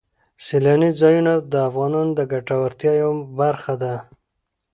سیلاني 0.45 0.89
ځایونه 1.01 1.33
د 1.51 1.53
افغانانو 1.69 2.11
د 2.15 2.21
ګټورتیا 2.33 2.93
یوه 3.03 3.19
برخه 3.39 3.73
ده. 3.81 3.95